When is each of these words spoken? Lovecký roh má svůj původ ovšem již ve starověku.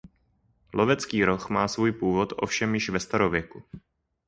Lovecký 0.73 1.25
roh 1.25 1.49
má 1.49 1.67
svůj 1.67 1.91
původ 1.91 2.33
ovšem 2.37 2.73
již 2.75 2.89
ve 2.89 2.99
starověku. 2.99 3.63